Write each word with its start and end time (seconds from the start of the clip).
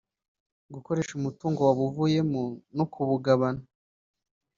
gukoresha 0.73 1.11
umutungo 1.15 1.59
wabuvuyemo 1.67 2.43
no 2.77 2.85
kubugabana 2.91 3.63